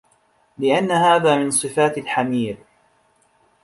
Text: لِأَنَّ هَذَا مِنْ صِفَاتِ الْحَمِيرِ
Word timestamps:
لِأَنَّ 0.57 0.91
هَذَا 0.91 1.35
مِنْ 1.37 1.51
صِفَاتِ 1.51 1.97
الْحَمِيرِ 1.97 2.57